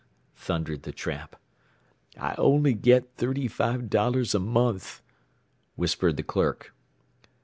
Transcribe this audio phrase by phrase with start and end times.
[0.35, 1.35] thundered the tramp.
[2.19, 4.99] "I only get thirty five dollars a month,"
[5.75, 6.73] whispered the clerk.